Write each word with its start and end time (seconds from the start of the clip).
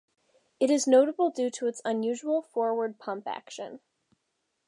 It 0.59 0.71
is 0.71 0.87
notable 0.87 1.29
due 1.29 1.51
to 1.51 1.67
its 1.67 1.79
unusual 1.85 2.41
forward 2.41 2.97
pump 2.97 3.27
action. 3.27 3.81